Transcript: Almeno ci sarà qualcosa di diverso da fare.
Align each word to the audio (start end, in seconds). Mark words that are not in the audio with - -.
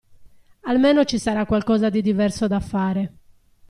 Almeno 0.61 1.03
ci 1.03 1.19
sarà 1.19 1.45
qualcosa 1.45 1.91
di 1.91 2.01
diverso 2.01 2.47
da 2.47 2.59
fare. 2.59 3.13